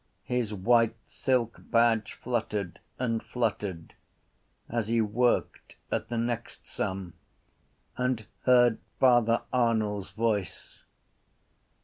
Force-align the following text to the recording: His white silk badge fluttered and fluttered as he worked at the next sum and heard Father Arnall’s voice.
His 0.25 0.51
white 0.51 0.95
silk 1.05 1.57
badge 1.69 2.13
fluttered 2.13 2.79
and 2.97 3.21
fluttered 3.21 3.93
as 4.67 4.87
he 4.87 4.99
worked 4.99 5.75
at 5.91 6.09
the 6.09 6.17
next 6.17 6.65
sum 6.65 7.13
and 7.97 8.25
heard 8.45 8.79
Father 8.99 9.43
Arnall’s 9.53 10.09
voice. 10.09 10.81